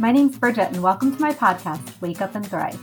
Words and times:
My 0.00 0.12
name's 0.12 0.38
Bridget, 0.38 0.68
and 0.68 0.80
welcome 0.80 1.12
to 1.12 1.20
my 1.20 1.32
podcast, 1.32 2.00
Wake 2.00 2.20
Up 2.20 2.36
and 2.36 2.46
Thrive. 2.46 2.78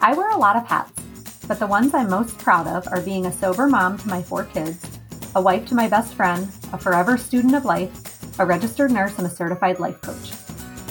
I 0.00 0.14
wear 0.14 0.30
a 0.30 0.38
lot 0.38 0.54
of 0.54 0.64
hats, 0.64 1.02
but 1.48 1.58
the 1.58 1.66
ones 1.66 1.92
I'm 1.92 2.08
most 2.08 2.38
proud 2.38 2.68
of 2.68 2.86
are 2.92 3.00
being 3.00 3.26
a 3.26 3.32
sober 3.32 3.66
mom 3.66 3.98
to 3.98 4.08
my 4.08 4.22
four 4.22 4.44
kids, 4.44 5.00
a 5.34 5.42
wife 5.42 5.66
to 5.66 5.74
my 5.74 5.88
best 5.88 6.14
friend, 6.14 6.46
a 6.72 6.78
forever 6.78 7.18
student 7.18 7.56
of 7.56 7.64
life, 7.64 8.38
a 8.38 8.46
registered 8.46 8.92
nurse, 8.92 9.18
and 9.18 9.26
a 9.26 9.30
certified 9.30 9.80
life 9.80 10.00
coach. 10.00 10.30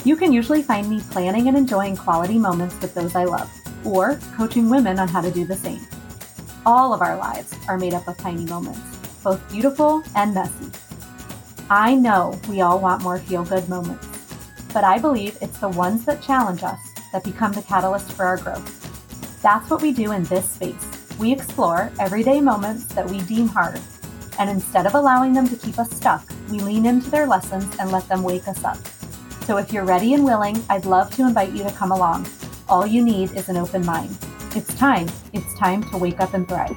You 0.04 0.16
can 0.16 0.34
usually 0.34 0.62
find 0.62 0.86
me 0.86 1.00
planning 1.10 1.48
and 1.48 1.56
enjoying 1.56 1.96
quality 1.96 2.38
moments 2.38 2.78
with 2.82 2.92
those 2.92 3.14
I 3.14 3.24
love, 3.24 3.50
or 3.86 4.20
coaching 4.36 4.68
women 4.68 4.98
on 4.98 5.08
how 5.08 5.22
to 5.22 5.30
do 5.30 5.46
the 5.46 5.56
same. 5.56 5.80
All 6.66 6.92
of 6.92 7.00
our 7.00 7.16
lives 7.16 7.54
are 7.68 7.78
made 7.78 7.94
up 7.94 8.06
of 8.06 8.18
tiny 8.18 8.44
moments, 8.44 8.98
both 9.24 9.50
beautiful 9.50 10.02
and 10.14 10.34
messy. 10.34 10.70
I 11.70 11.94
know 11.94 12.38
we 12.50 12.60
all 12.60 12.80
want 12.80 13.02
more 13.02 13.18
feel 13.18 13.46
good 13.46 13.66
moments 13.70 14.13
but 14.74 14.82
I 14.84 14.98
believe 14.98 15.38
it's 15.40 15.58
the 15.58 15.68
ones 15.68 16.04
that 16.04 16.20
challenge 16.20 16.64
us 16.64 16.80
that 17.12 17.22
become 17.22 17.52
the 17.52 17.62
catalyst 17.62 18.12
for 18.12 18.26
our 18.26 18.36
growth. 18.36 19.40
That's 19.40 19.70
what 19.70 19.80
we 19.80 19.92
do 19.92 20.10
in 20.10 20.24
this 20.24 20.50
space. 20.50 20.84
We 21.16 21.32
explore 21.32 21.92
everyday 22.00 22.40
moments 22.40 22.86
that 22.86 23.08
we 23.08 23.20
deem 23.20 23.46
hard, 23.46 23.80
and 24.40 24.50
instead 24.50 24.84
of 24.84 24.96
allowing 24.96 25.32
them 25.32 25.46
to 25.48 25.56
keep 25.56 25.78
us 25.78 25.90
stuck, 25.92 26.28
we 26.50 26.58
lean 26.58 26.86
into 26.86 27.08
their 27.08 27.28
lessons 27.28 27.76
and 27.78 27.92
let 27.92 28.08
them 28.08 28.24
wake 28.24 28.48
us 28.48 28.64
up. 28.64 28.78
So 29.44 29.58
if 29.58 29.72
you're 29.72 29.84
ready 29.84 30.14
and 30.14 30.24
willing, 30.24 30.60
I'd 30.68 30.86
love 30.86 31.14
to 31.14 31.22
invite 31.22 31.52
you 31.52 31.62
to 31.62 31.70
come 31.70 31.92
along. 31.92 32.26
All 32.68 32.84
you 32.84 33.04
need 33.04 33.30
is 33.32 33.48
an 33.48 33.56
open 33.56 33.86
mind. 33.86 34.18
It's 34.56 34.74
time. 34.74 35.08
It's 35.32 35.54
time 35.56 35.88
to 35.90 35.98
wake 35.98 36.20
up 36.20 36.34
and 36.34 36.48
thrive. 36.48 36.76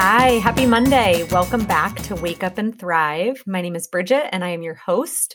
Hi, 0.00 0.38
happy 0.38 0.64
Monday. 0.64 1.24
Welcome 1.24 1.64
back 1.64 1.96
to 2.02 2.14
Wake 2.14 2.44
Up 2.44 2.56
and 2.56 2.78
Thrive. 2.78 3.42
My 3.48 3.60
name 3.60 3.74
is 3.74 3.88
Bridget 3.88 4.32
and 4.32 4.44
I 4.44 4.50
am 4.50 4.62
your 4.62 4.76
host. 4.76 5.34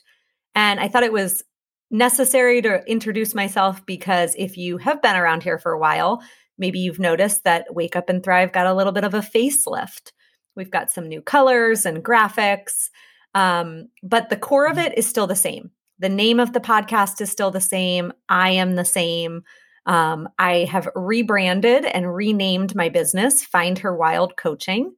And 0.55 0.79
I 0.79 0.87
thought 0.87 1.03
it 1.03 1.11
was 1.11 1.43
necessary 1.91 2.61
to 2.61 2.81
introduce 2.87 3.35
myself 3.35 3.85
because 3.85 4.35
if 4.37 4.55
you 4.55 4.77
have 4.77 5.01
been 5.01 5.17
around 5.17 5.43
here 5.43 5.59
for 5.59 5.73
a 5.73 5.77
while, 5.77 6.23
maybe 6.57 6.79
you've 6.79 6.97
noticed 6.97 7.43
that 7.43 7.75
Wake 7.75 7.97
Up 7.97 8.07
and 8.07 8.23
Thrive 8.23 8.53
got 8.53 8.65
a 8.65 8.73
little 8.73 8.93
bit 8.93 9.03
of 9.03 9.13
a 9.13 9.19
facelift. 9.19 10.13
We've 10.55 10.71
got 10.71 10.89
some 10.89 11.09
new 11.09 11.21
colors 11.21 11.85
and 11.85 12.01
graphics, 12.01 12.87
um, 13.35 13.89
but 14.01 14.29
the 14.29 14.37
core 14.37 14.67
of 14.67 14.77
it 14.77 14.97
is 14.97 15.05
still 15.05 15.27
the 15.27 15.35
same. 15.35 15.71
The 15.99 16.07
name 16.07 16.39
of 16.39 16.53
the 16.53 16.61
podcast 16.61 17.19
is 17.19 17.29
still 17.29 17.51
the 17.51 17.59
same. 17.59 18.13
I 18.29 18.51
am 18.51 18.75
the 18.75 18.85
same. 18.85 19.43
Um, 19.85 20.29
I 20.39 20.65
have 20.71 20.87
rebranded 20.95 21.85
and 21.85 22.13
renamed 22.15 22.75
my 22.75 22.89
business, 22.89 23.43
Find 23.43 23.79
Her 23.79 23.95
Wild 23.95 24.37
Coaching. 24.37 24.95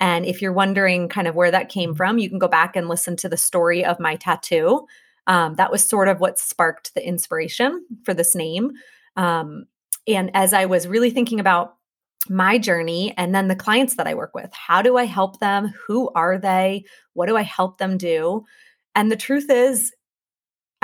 And 0.00 0.26
if 0.26 0.42
you're 0.42 0.52
wondering 0.52 1.08
kind 1.08 1.28
of 1.28 1.34
where 1.34 1.50
that 1.50 1.68
came 1.68 1.94
from, 1.94 2.18
you 2.18 2.28
can 2.28 2.38
go 2.38 2.48
back 2.48 2.76
and 2.76 2.88
listen 2.88 3.16
to 3.16 3.28
the 3.28 3.36
story 3.36 3.84
of 3.84 4.00
my 4.00 4.16
tattoo. 4.16 4.86
Um, 5.26 5.54
that 5.54 5.70
was 5.70 5.88
sort 5.88 6.08
of 6.08 6.20
what 6.20 6.38
sparked 6.38 6.94
the 6.94 7.06
inspiration 7.06 7.86
for 8.04 8.12
this 8.12 8.34
name. 8.34 8.72
Um, 9.16 9.66
and 10.06 10.30
as 10.34 10.52
I 10.52 10.66
was 10.66 10.86
really 10.86 11.10
thinking 11.10 11.40
about 11.40 11.76
my 12.28 12.58
journey 12.58 13.14
and 13.16 13.34
then 13.34 13.48
the 13.48 13.56
clients 13.56 13.96
that 13.96 14.06
I 14.06 14.14
work 14.14 14.34
with, 14.34 14.52
how 14.52 14.82
do 14.82 14.96
I 14.96 15.04
help 15.04 15.38
them? 15.40 15.72
Who 15.86 16.10
are 16.14 16.38
they? 16.38 16.84
What 17.12 17.26
do 17.26 17.36
I 17.36 17.42
help 17.42 17.78
them 17.78 17.96
do? 17.96 18.44
And 18.94 19.10
the 19.10 19.16
truth 19.16 19.48
is, 19.48 19.92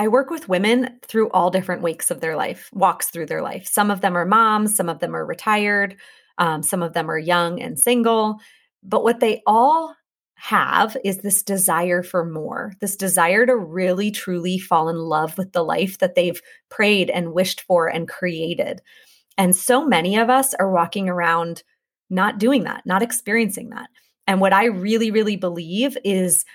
I 0.01 0.09
work 0.09 0.31
with 0.31 0.49
women 0.49 0.99
through 1.07 1.29
all 1.29 1.51
different 1.51 1.83
wakes 1.83 2.11
of 2.11 2.23
their 2.23 2.35
life, 2.35 2.71
walks 2.73 3.11
through 3.11 3.27
their 3.27 3.43
life. 3.43 3.69
Some 3.69 3.91
of 3.91 4.01
them 4.01 4.17
are 4.17 4.25
moms, 4.25 4.75
some 4.75 4.89
of 4.89 4.99
them 4.99 5.15
are 5.15 5.27
retired, 5.27 5.95
um, 6.39 6.63
some 6.63 6.83
of 6.83 6.95
them 6.95 7.11
are 7.11 7.19
young 7.19 7.61
and 7.61 7.79
single. 7.79 8.39
But 8.83 9.03
what 9.03 9.21
they 9.21 9.43
all 9.47 9.95
have 10.37 10.97
is 11.05 11.19
this 11.19 11.43
desire 11.43 12.03
for 12.03 12.25
more, 12.25 12.73
this 12.81 12.97
desire 12.97 13.45
to 13.45 13.55
really, 13.55 14.11
truly 14.11 14.59
fall 14.59 14.89
in 14.89 14.97
love 14.97 15.37
with 15.37 15.53
the 15.53 15.63
life 15.63 15.99
that 15.99 16.15
they've 16.15 16.41
prayed 16.71 17.11
and 17.11 17.35
wished 17.35 17.61
for 17.61 17.87
and 17.87 18.09
created. 18.09 18.81
And 19.37 19.55
so 19.55 19.85
many 19.85 20.17
of 20.17 20.31
us 20.31 20.55
are 20.55 20.73
walking 20.73 21.11
around 21.11 21.63
not 22.09 22.39
doing 22.39 22.65
that, 22.65 22.87
not 22.87 23.03
experiencing 23.03 23.69
that. 23.69 23.91
And 24.27 24.41
what 24.41 24.55
I 24.55 24.65
really, 24.65 25.11
really 25.11 25.37
believe 25.37 25.99
is 26.05 26.47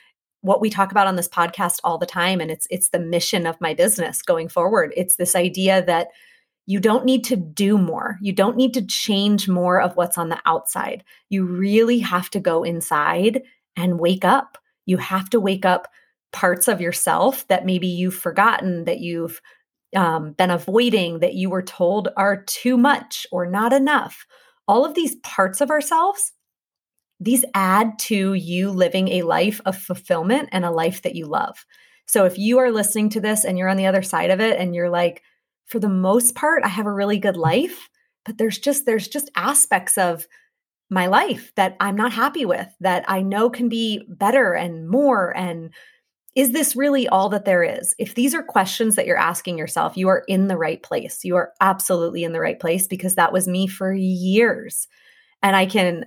what 0.45 0.61
we 0.61 0.69
talk 0.69 0.91
about 0.91 1.07
on 1.07 1.15
this 1.15 1.27
podcast 1.27 1.79
all 1.83 1.97
the 1.97 2.05
time 2.05 2.39
and 2.39 2.51
it's 2.51 2.67
it's 2.69 2.89
the 2.89 2.99
mission 2.99 3.47
of 3.47 3.59
my 3.59 3.73
business 3.73 4.21
going 4.21 4.47
forward. 4.47 4.93
It's 4.95 5.15
this 5.15 5.35
idea 5.35 5.83
that 5.85 6.09
you 6.67 6.79
don't 6.79 7.03
need 7.03 7.23
to 7.25 7.35
do 7.35 7.77
more. 7.79 8.17
You 8.21 8.31
don't 8.31 8.55
need 8.55 8.73
to 8.75 8.85
change 8.85 9.49
more 9.49 9.81
of 9.81 9.95
what's 9.95 10.17
on 10.17 10.29
the 10.29 10.39
outside. 10.45 11.03
You 11.29 11.45
really 11.45 11.99
have 11.99 12.29
to 12.31 12.39
go 12.39 12.63
inside 12.63 13.41
and 13.75 13.99
wake 13.99 14.23
up. 14.23 14.57
You 14.85 14.97
have 14.97 15.29
to 15.31 15.39
wake 15.39 15.65
up 15.65 15.87
parts 16.31 16.67
of 16.67 16.79
yourself 16.79 17.47
that 17.47 17.65
maybe 17.65 17.87
you've 17.87 18.15
forgotten 18.15 18.85
that 18.85 18.99
you've 18.99 19.41
um, 19.95 20.33
been 20.33 20.51
avoiding 20.51 21.19
that 21.19 21.33
you 21.33 21.49
were 21.49 21.63
told 21.63 22.09
are 22.17 22.43
too 22.43 22.77
much 22.77 23.25
or 23.31 23.47
not 23.47 23.73
enough. 23.73 24.27
All 24.67 24.85
of 24.85 24.93
these 24.93 25.15
parts 25.23 25.59
of 25.59 25.71
ourselves 25.71 26.33
these 27.19 27.45
add 27.53 27.97
to 27.97 28.33
you 28.33 28.69
living 28.71 29.07
a 29.09 29.21
life 29.21 29.61
of 29.65 29.77
fulfillment 29.77 30.49
and 30.51 30.65
a 30.65 30.71
life 30.71 31.01
that 31.03 31.15
you 31.15 31.25
love. 31.25 31.65
So 32.07 32.25
if 32.25 32.37
you 32.37 32.59
are 32.59 32.71
listening 32.71 33.09
to 33.11 33.21
this 33.21 33.45
and 33.45 33.57
you're 33.57 33.69
on 33.69 33.77
the 33.77 33.87
other 33.87 34.03
side 34.03 34.31
of 34.31 34.39
it 34.39 34.59
and 34.59 34.75
you're 34.75 34.89
like, 34.89 35.23
for 35.65 35.79
the 35.79 35.89
most 35.89 36.35
part, 36.35 36.63
I 36.63 36.67
have 36.67 36.85
a 36.85 36.93
really 36.93 37.17
good 37.17 37.37
life, 37.37 37.89
but 38.25 38.37
there's 38.37 38.59
just 38.59 38.85
there's 38.85 39.07
just 39.07 39.31
aspects 39.35 39.97
of 39.97 40.27
my 40.89 41.07
life 41.07 41.51
that 41.55 41.75
I'm 41.79 41.95
not 41.95 42.11
happy 42.11 42.45
with 42.45 42.67
that 42.79 43.05
I 43.07 43.21
know 43.21 43.49
can 43.49 43.69
be 43.69 44.05
better 44.07 44.53
and 44.53 44.87
more 44.87 45.35
and 45.35 45.73
is 46.35 46.51
this 46.51 46.75
really 46.75 47.07
all 47.07 47.29
that 47.29 47.45
there 47.45 47.63
is? 47.63 47.95
If 47.97 48.13
these 48.13 48.35
are 48.35 48.43
questions 48.43 48.95
that 48.95 49.05
you're 49.05 49.17
asking 49.17 49.57
yourself, 49.57 49.95
you 49.95 50.09
are 50.09 50.25
in 50.27 50.49
the 50.49 50.57
right 50.57 50.83
place. 50.83 51.23
You 51.23 51.37
are 51.37 51.53
absolutely 51.61 52.25
in 52.25 52.33
the 52.33 52.41
right 52.41 52.59
place 52.59 52.87
because 52.87 53.15
that 53.15 53.31
was 53.31 53.47
me 53.47 53.67
for 53.67 53.93
years. 53.93 54.89
And 55.41 55.55
I 55.55 55.65
can 55.65 56.05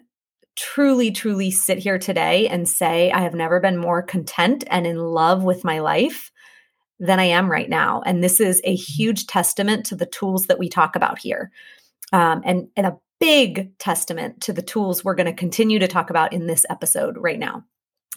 truly, 0.59 1.13
truly 1.13 1.51
sit 1.51 1.79
here 1.79 1.99
today 1.99 2.49
and 2.49 2.69
say, 2.69 3.13
I 3.13 3.21
have 3.21 3.35
never 3.35 3.61
been 3.61 3.79
more 3.79 4.03
content 4.03 4.65
and 4.69 4.87
in 4.87 4.99
love 4.99 5.45
with 5.45 5.65
my 5.65 5.79
life 5.79 6.33
than 6.99 7.21
I 7.21 7.25
am 7.25 7.49
right 7.49 7.69
now. 7.69 8.03
And 8.05 8.25
this 8.25 8.41
is 8.41 8.61
a 8.65 8.75
huge 8.75 9.29
testament 9.29 9.87
to 9.87 9.95
the 9.95 10.07
tools 10.07 10.49
that 10.49 10.59
we 10.59 10.69
talk 10.69 10.97
about 10.97 11.21
here. 11.21 11.53
Um, 12.13 12.43
and, 12.45 12.69
and 12.77 12.87
a 12.87 12.97
big 13.21 13.77
testament 13.79 14.41
to 14.43 14.53
the 14.53 14.63
tools 14.63 15.05
we're 15.05 15.15
going 15.15 15.27
to 15.27 15.33
continue 15.33 15.79
to 15.79 15.87
talk 15.87 16.11
about 16.11 16.33
in 16.33 16.49
this 16.49 16.67
episode 16.69 17.17
right 17.19 17.39
now. 17.39 17.63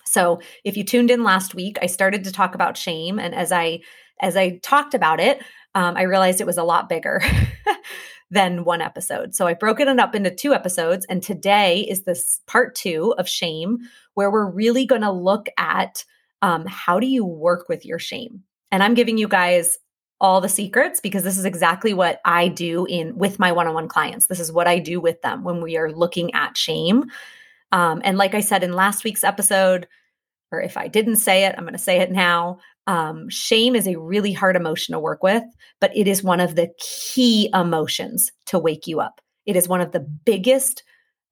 So, 0.06 0.41
if 0.63 0.75
you 0.75 0.84
tuned 0.84 1.12
in 1.12 1.23
last 1.23 1.53
week, 1.53 1.78
I 1.81 1.85
started 1.85 2.23
to 2.23 2.31
talk 2.31 2.56
about 2.56 2.75
shame, 2.75 3.19
and 3.19 3.34
as 3.34 3.52
I 3.52 3.81
as 4.19 4.35
I 4.35 4.58
talked 4.58 4.94
about 4.94 5.19
it, 5.19 5.41
um, 5.73 5.96
I 5.96 6.02
realized 6.03 6.41
it 6.41 6.47
was 6.47 6.58
a 6.58 6.63
lot 6.63 6.90
bigger. 6.90 7.22
than 8.31 8.64
one 8.64 8.81
episode. 8.81 9.36
So 9.36 9.46
I 9.46 9.53
broke 9.53 9.80
it 9.80 9.88
up 9.88 10.16
into 10.16 10.34
two 10.34 10.53
episodes. 10.53 11.06
And 11.09 11.22
today 11.22 11.81
is 11.81 12.03
this 12.03 12.40
part 12.47 12.74
two 12.74 13.14
of 13.18 13.28
shame, 13.28 13.80
where 14.14 14.31
we're 14.31 14.50
really 14.50 14.86
going 14.86 15.02
to 15.02 15.12
look 15.12 15.47
at 15.58 16.03
um, 16.41 16.66
how 16.66 17.00
do 17.00 17.06
you 17.06 17.24
work 17.25 17.70
with 17.70 17.86
your 17.86 18.00
shame. 18.00 18.44
And 18.72 18.81
I'm 18.81 18.94
giving 18.94 19.18
you 19.18 19.28
guys 19.28 19.78
all 20.22 20.40
the 20.40 20.50
secrets 20.50 21.00
because 21.00 21.24
this 21.24 21.38
is 21.38 21.46
exactly 21.46 21.94
what 21.94 22.22
I 22.25 22.47
do 22.47 22.86
in 22.86 23.18
with 23.18 23.38
my 23.38 23.52
one-on-one 23.52 23.90
clients. 23.90 24.28
This 24.28 24.40
is 24.40 24.52
what 24.52 24.68
I 24.68 24.80
do 24.80 25.02
with 25.02 25.22
them 25.22 25.44
when 25.44 25.62
we 25.62 25.78
are 25.78 25.91
looking 25.91 26.34
at 26.34 26.58
shame. 26.58 27.06
Um, 27.72 28.02
and 28.03 28.18
like 28.18 28.34
I 28.34 28.41
said 28.41 28.64
in 28.64 28.74
last 28.74 29.03
week's 29.03 29.24
episode, 29.24 29.88
or 30.52 30.62
if 30.62 30.78
I 30.78 30.88
didn't 30.88 31.16
say 31.16 31.46
it, 31.46 31.56
I'm 31.58 31.64
going 31.64 31.74
to 31.74 31.80
say 31.80 32.00
it 32.00 32.12
now. 32.12 32.59
Um, 32.88 33.30
shame 33.30 33.75
is 33.75 33.88
a 33.88 34.00
really 34.00 34.34
hard 34.34 34.56
emotion 34.56 34.94
to 34.94 35.00
work 35.00 35.23
with, 35.23 35.44
but 35.79 35.96
it 35.96 36.08
is 36.08 36.23
one 36.23 36.40
of 36.40 36.56
the 36.56 36.70
key 36.79 37.50
emotions 37.53 38.32
to 38.47 38.59
wake 38.59 38.88
you 38.88 39.00
up. 39.00 39.22
It 39.46 39.56
is 39.56 39.67
one 39.67 39.82
of 39.82 39.91
the 39.91 40.00
biggest 40.00 40.84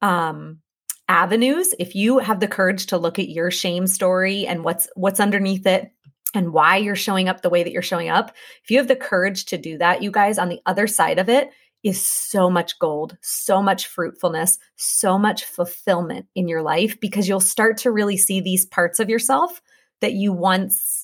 um, 0.01 0.59
avenues. 1.07 1.73
If 1.79 1.95
you 1.95 2.19
have 2.19 2.39
the 2.39 2.47
courage 2.47 2.87
to 2.87 2.97
look 2.97 3.19
at 3.19 3.29
your 3.29 3.51
shame 3.51 3.87
story 3.87 4.45
and 4.45 4.63
what's 4.63 4.87
what's 4.95 5.19
underneath 5.19 5.65
it 5.65 5.91
and 6.35 6.53
why 6.53 6.77
you're 6.77 6.95
showing 6.95 7.27
up 7.27 7.41
the 7.41 7.49
way 7.49 7.63
that 7.63 7.71
you're 7.71 7.81
showing 7.81 8.09
up, 8.09 8.35
if 8.63 8.69
you 8.69 8.77
have 8.77 8.87
the 8.87 8.95
courage 8.95 9.45
to 9.45 9.57
do 9.57 9.77
that, 9.79 10.03
you 10.03 10.11
guys, 10.11 10.37
on 10.37 10.49
the 10.49 10.61
other 10.65 10.87
side 10.87 11.19
of 11.19 11.29
it 11.29 11.49
is 11.83 12.05
so 12.05 12.49
much 12.49 12.77
gold, 12.79 13.17
so 13.21 13.61
much 13.61 13.87
fruitfulness, 13.87 14.59
so 14.75 15.17
much 15.17 15.45
fulfillment 15.45 16.27
in 16.35 16.47
your 16.47 16.61
life 16.61 16.99
because 16.99 17.27
you'll 17.27 17.39
start 17.39 17.77
to 17.77 17.91
really 17.91 18.17
see 18.17 18.41
these 18.41 18.65
parts 18.65 18.99
of 18.99 19.09
yourself 19.09 19.61
that 20.01 20.13
you 20.13 20.33
once 20.33 20.98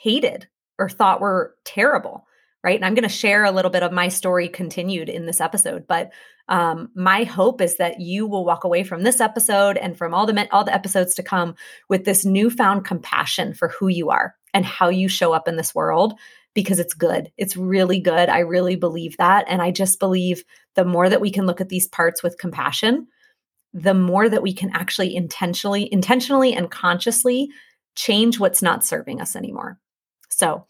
hated 0.00 0.48
or 0.78 0.88
thought 0.88 1.20
were 1.20 1.54
terrible 1.64 2.24
right? 2.64 2.74
And 2.74 2.84
i'm 2.84 2.94
going 2.94 3.04
to 3.04 3.08
share 3.08 3.44
a 3.44 3.52
little 3.52 3.70
bit 3.70 3.82
of 3.82 3.92
my 3.92 4.08
story 4.08 4.48
continued 4.48 5.08
in 5.08 5.26
this 5.26 5.40
episode 5.40 5.86
but 5.86 6.12
um, 6.50 6.90
my 6.94 7.24
hope 7.24 7.60
is 7.60 7.76
that 7.76 8.00
you 8.00 8.26
will 8.26 8.44
walk 8.44 8.64
away 8.64 8.82
from 8.82 9.02
this 9.02 9.20
episode 9.20 9.76
and 9.76 9.96
from 9.96 10.14
all 10.14 10.26
the 10.26 10.48
all 10.50 10.64
the 10.64 10.74
episodes 10.74 11.14
to 11.14 11.22
come 11.22 11.54
with 11.88 12.04
this 12.04 12.24
newfound 12.24 12.84
compassion 12.84 13.52
for 13.52 13.68
who 13.68 13.88
you 13.88 14.10
are 14.10 14.34
and 14.54 14.64
how 14.64 14.88
you 14.88 15.08
show 15.08 15.32
up 15.32 15.46
in 15.46 15.56
this 15.56 15.74
world 15.74 16.14
because 16.54 16.78
it's 16.78 16.94
good. 16.94 17.30
It's 17.36 17.56
really 17.56 18.00
good. 18.00 18.30
I 18.30 18.40
really 18.40 18.76
believe 18.76 19.16
that. 19.18 19.44
And 19.46 19.60
i 19.60 19.70
just 19.70 20.00
believe 20.00 20.42
the 20.74 20.84
more 20.84 21.08
that 21.08 21.20
we 21.20 21.30
can 21.30 21.46
look 21.46 21.60
at 21.60 21.68
these 21.68 21.86
parts 21.86 22.22
with 22.22 22.38
compassion 22.38 23.06
the 23.74 23.94
more 23.94 24.28
that 24.28 24.42
we 24.42 24.52
can 24.52 24.70
actually 24.72 25.14
intentionally, 25.14 25.92
intentionally 25.92 26.54
and 26.54 26.70
consciously 26.70 27.50
change 27.94 28.38
what's 28.38 28.62
not 28.62 28.84
serving 28.84 29.20
us 29.20 29.36
anymore. 29.36 29.78
So, 30.38 30.66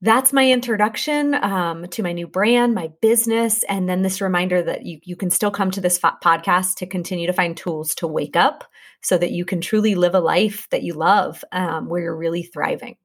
that's 0.00 0.32
my 0.32 0.48
introduction 0.48 1.34
um, 1.34 1.88
to 1.88 2.04
my 2.04 2.12
new 2.12 2.28
brand, 2.28 2.72
my 2.72 2.92
business, 3.02 3.64
and 3.64 3.88
then 3.88 4.02
this 4.02 4.20
reminder 4.20 4.62
that 4.62 4.86
you, 4.86 5.00
you 5.02 5.16
can 5.16 5.28
still 5.28 5.50
come 5.50 5.72
to 5.72 5.80
this 5.80 5.98
fo- 5.98 6.12
podcast 6.22 6.76
to 6.76 6.86
continue 6.86 7.26
to 7.26 7.32
find 7.32 7.56
tools 7.56 7.96
to 7.96 8.06
wake 8.06 8.36
up 8.36 8.62
so 9.02 9.18
that 9.18 9.32
you 9.32 9.44
can 9.44 9.60
truly 9.60 9.96
live 9.96 10.14
a 10.14 10.20
life 10.20 10.68
that 10.70 10.84
you 10.84 10.94
love 10.94 11.44
um, 11.50 11.88
where 11.88 12.00
you're 12.00 12.16
really 12.16 12.44
thriving. 12.44 12.96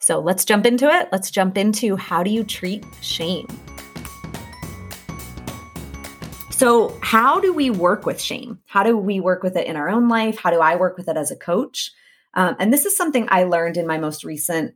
So 0.00 0.18
let's 0.18 0.44
jump 0.44 0.66
into 0.66 0.88
it. 0.88 1.08
Let's 1.12 1.30
jump 1.30 1.56
into 1.56 1.94
how 1.94 2.24
do 2.24 2.30
you 2.30 2.42
treat 2.42 2.84
shame? 3.00 3.46
So, 6.50 6.98
how 7.00 7.38
do 7.38 7.52
we 7.52 7.70
work 7.70 8.06
with 8.06 8.20
shame? 8.20 8.58
How 8.66 8.82
do 8.82 8.96
we 8.96 9.20
work 9.20 9.44
with 9.44 9.56
it 9.56 9.68
in 9.68 9.76
our 9.76 9.88
own 9.88 10.08
life? 10.08 10.38
How 10.38 10.50
do 10.50 10.58
I 10.60 10.74
work 10.74 10.96
with 10.96 11.08
it 11.08 11.16
as 11.16 11.30
a 11.30 11.36
coach? 11.36 11.92
Um, 12.34 12.56
and 12.58 12.72
this 12.72 12.84
is 12.84 12.96
something 12.96 13.26
I 13.30 13.44
learned 13.44 13.76
in 13.76 13.86
my 13.86 13.98
most 13.98 14.24
recent 14.24 14.74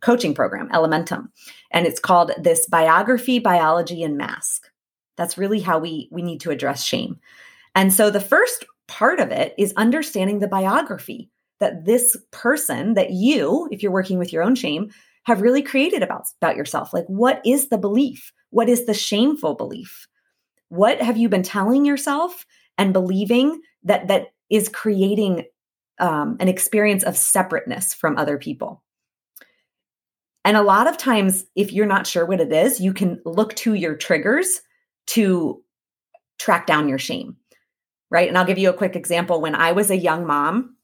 coaching 0.00 0.34
program, 0.34 0.68
Elementum. 0.70 1.28
And 1.70 1.86
it's 1.86 2.00
called 2.00 2.32
this 2.38 2.66
biography, 2.66 3.38
biology, 3.38 4.02
and 4.02 4.16
mask. 4.16 4.68
That's 5.16 5.36
really 5.36 5.60
how 5.60 5.78
we, 5.78 6.08
we 6.10 6.22
need 6.22 6.40
to 6.42 6.50
address 6.50 6.84
shame. 6.84 7.18
And 7.74 7.92
so 7.92 8.10
the 8.10 8.20
first 8.20 8.64
part 8.88 9.20
of 9.20 9.30
it 9.30 9.54
is 9.58 9.72
understanding 9.76 10.38
the 10.38 10.48
biography 10.48 11.30
that 11.60 11.84
this 11.84 12.16
person, 12.30 12.94
that 12.94 13.10
you, 13.10 13.68
if 13.70 13.82
you're 13.82 13.92
working 13.92 14.18
with 14.18 14.32
your 14.32 14.42
own 14.42 14.54
shame, 14.54 14.90
have 15.24 15.42
really 15.42 15.62
created 15.62 16.02
about, 16.02 16.24
about 16.40 16.56
yourself. 16.56 16.94
Like, 16.94 17.04
what 17.06 17.40
is 17.44 17.68
the 17.68 17.78
belief? 17.78 18.32
What 18.50 18.68
is 18.68 18.86
the 18.86 18.94
shameful 18.94 19.54
belief? 19.54 20.08
What 20.68 21.00
have 21.02 21.16
you 21.16 21.28
been 21.28 21.42
telling 21.42 21.84
yourself 21.84 22.46
and 22.78 22.92
believing 22.92 23.60
that 23.84 24.08
that 24.08 24.28
is 24.48 24.68
creating 24.68 25.44
um, 26.00 26.36
an 26.40 26.48
experience 26.48 27.02
of 27.04 27.16
separateness 27.16 27.94
from 27.94 28.16
other 28.16 28.38
people? 28.38 28.82
And 30.44 30.56
a 30.56 30.62
lot 30.62 30.86
of 30.86 30.96
times, 30.96 31.44
if 31.54 31.72
you're 31.72 31.86
not 31.86 32.06
sure 32.06 32.24
what 32.24 32.40
it 32.40 32.52
is, 32.52 32.80
you 32.80 32.92
can 32.92 33.20
look 33.24 33.54
to 33.56 33.74
your 33.74 33.94
triggers 33.94 34.62
to 35.08 35.62
track 36.38 36.66
down 36.66 36.88
your 36.88 36.98
shame. 36.98 37.36
Right. 38.10 38.28
And 38.28 38.36
I'll 38.36 38.46
give 38.46 38.58
you 38.58 38.70
a 38.70 38.74
quick 38.74 38.96
example. 38.96 39.40
When 39.40 39.54
I 39.54 39.72
was 39.72 39.90
a 39.90 39.96
young 39.96 40.26
mom, 40.26 40.76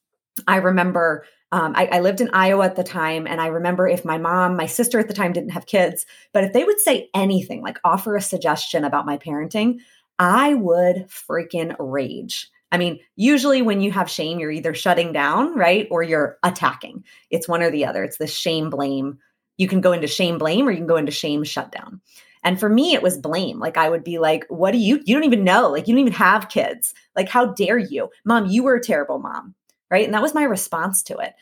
I 0.47 0.57
remember 0.57 1.25
um, 1.53 1.73
I, 1.77 1.87
I, 1.87 2.01
lived 2.01 2.21
in 2.21 2.29
Iowa 2.33 2.65
at 2.65 2.77
the 2.77 2.83
time. 2.83 3.27
And 3.27 3.41
I 3.41 3.47
remember 3.47 3.87
if 3.87 4.05
my 4.05 4.19
mom, 4.19 4.57
my 4.57 4.67
sister 4.67 4.99
at 4.99 5.07
the 5.07 5.15
time 5.15 5.33
didn't 5.33 5.51
have 5.51 5.67
kids, 5.67 6.05
but 6.33 6.43
if 6.43 6.53
they 6.53 6.65
would 6.65 6.81
say 6.81 7.09
anything, 7.15 7.63
like 7.63 7.79
offer 7.85 8.17
a 8.17 8.21
suggestion 8.21 8.85
about 8.85 9.07
my 9.07 9.17
parenting, 9.17 9.79
I 10.19 10.55
would 10.55 11.07
freaking 11.09 11.77
rage. 11.79 12.51
I 12.77 12.79
mean, 12.79 13.01
usually 13.17 13.63
when 13.63 13.81
you 13.81 13.91
have 13.91 14.11
shame, 14.11 14.39
you're 14.39 14.51
either 14.51 14.75
shutting 14.75 15.13
down, 15.13 15.57
right? 15.57 15.89
Or 15.91 16.03
you're 16.03 16.39
attacking. 16.43 17.05
It's 17.31 17.49
one 17.49 17.63
or 17.63 17.71
the 17.71 17.87
other. 17.87 18.05
It's 18.05 18.19
the 18.19 18.27
shame 18.27 18.71
blame 18.71 19.19
you 19.57 19.69
can 19.69 19.81
go 19.81 19.93
into 19.93 20.07
shame 20.07 20.39
blame 20.39 20.69
or 20.69 20.71
you 20.71 20.79
can 20.79 20.87
go 20.87 20.97
into 20.97 21.13
shame 21.13 21.45
shutdown. 21.45 22.01
And 22.43 22.61
for 22.61 22.69
me, 22.69 22.95
it 22.95 23.03
was 23.03 23.19
blame. 23.19 23.59
Like 23.59 23.77
I 23.77 23.89
would 23.89 24.05
be 24.05 24.19
like, 24.19 24.47
what 24.49 24.73
do 24.73 24.79
you, 24.79 25.01
you 25.05 25.15
don't 25.15 25.25
even 25.25 25.45
know. 25.45 25.69
Like 25.69 25.89
you 25.89 25.95
don't 25.95 26.01
even 26.01 26.13
have 26.13 26.49
kids. 26.49 26.95
Like, 27.17 27.29
how 27.29 27.47
dare 27.47 27.79
you? 27.79 28.11
Mom, 28.25 28.47
you 28.47 28.63
were 28.63 28.77
a 28.77 28.83
terrible 28.83 29.19
mom. 29.19 29.55
Right. 29.91 30.05
And 30.05 30.15
that 30.15 30.23
was 30.23 30.35
my 30.35 30.43
response 30.43 31.03
to 31.05 31.17
it 31.19 31.35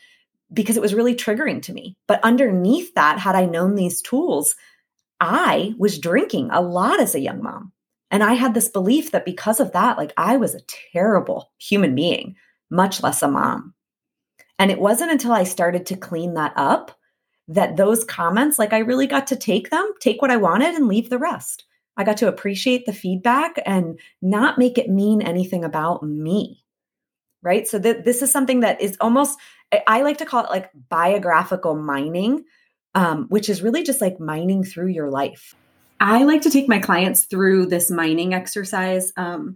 because 0.53 0.77
it 0.77 0.81
was 0.81 0.93
really 0.93 1.15
triggering 1.15 1.61
to 1.63 1.73
me. 1.73 1.97
But 2.07 2.23
underneath 2.23 2.93
that, 2.93 3.19
had 3.19 3.35
I 3.35 3.45
known 3.45 3.75
these 3.75 4.01
tools, 4.01 4.55
I 5.19 5.73
was 5.77 5.99
drinking 5.99 6.49
a 6.51 6.61
lot 6.61 6.99
as 6.99 7.15
a 7.15 7.19
young 7.19 7.41
mom. 7.41 7.71
And 8.11 8.23
I 8.23 8.33
had 8.33 8.53
this 8.53 8.69
belief 8.69 9.11
that 9.11 9.25
because 9.25 9.59
of 9.59 9.71
that, 9.73 9.97
like 9.97 10.13
I 10.17 10.37
was 10.37 10.55
a 10.55 10.61
terrible 10.93 11.51
human 11.57 11.95
being, 11.95 12.35
much 12.69 13.01
less 13.03 13.21
a 13.21 13.27
mom. 13.27 13.73
And 14.57 14.71
it 14.71 14.79
wasn't 14.79 15.11
until 15.11 15.33
I 15.33 15.43
started 15.43 15.85
to 15.87 15.97
clean 15.97 16.35
that 16.35 16.53
up 16.55 16.97
that 17.47 17.77
those 17.77 18.03
comments, 18.03 18.57
like 18.57 18.73
I 18.73 18.79
really 18.79 19.07
got 19.07 19.27
to 19.27 19.35
take 19.35 19.69
them, 19.69 19.91
take 19.99 20.21
what 20.21 20.31
I 20.31 20.37
wanted 20.37 20.75
and 20.75 20.87
leave 20.87 21.09
the 21.09 21.19
rest. 21.19 21.65
I 21.97 22.03
got 22.03 22.17
to 22.17 22.27
appreciate 22.27 22.85
the 22.85 22.93
feedback 22.93 23.61
and 23.65 23.99
not 24.21 24.57
make 24.57 24.77
it 24.77 24.89
mean 24.89 25.21
anything 25.21 25.63
about 25.63 26.03
me. 26.03 26.63
Right. 27.41 27.67
So 27.67 27.79
th- 27.79 28.03
this 28.03 28.21
is 28.21 28.31
something 28.31 28.61
that 28.61 28.81
is 28.81 28.97
almost, 28.99 29.37
I 29.87 30.01
like 30.01 30.17
to 30.17 30.25
call 30.25 30.45
it 30.45 30.49
like 30.49 30.71
biographical 30.89 31.75
mining, 31.75 32.45
um, 32.95 33.25
which 33.29 33.49
is 33.49 33.61
really 33.61 33.83
just 33.83 34.01
like 34.01 34.19
mining 34.19 34.63
through 34.63 34.87
your 34.87 35.09
life. 35.09 35.53
I 35.99 36.23
like 36.23 36.41
to 36.41 36.49
take 36.49 36.67
my 36.67 36.79
clients 36.79 37.25
through 37.25 37.67
this 37.67 37.89
mining 37.89 38.33
exercise 38.33 39.13
um, 39.17 39.55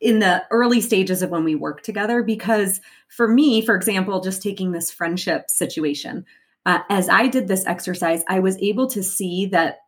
in 0.00 0.18
the 0.18 0.44
early 0.50 0.80
stages 0.80 1.22
of 1.22 1.30
when 1.30 1.44
we 1.44 1.54
work 1.54 1.82
together 1.82 2.22
because 2.22 2.80
for 3.08 3.28
me, 3.28 3.60
for 3.60 3.74
example, 3.74 4.20
just 4.20 4.42
taking 4.42 4.72
this 4.72 4.90
friendship 4.90 5.50
situation, 5.50 6.24
uh, 6.64 6.80
as 6.88 7.08
I 7.08 7.28
did 7.28 7.48
this 7.48 7.66
exercise, 7.66 8.22
I 8.28 8.40
was 8.40 8.56
able 8.58 8.88
to 8.90 9.02
see 9.02 9.46
that 9.46 9.78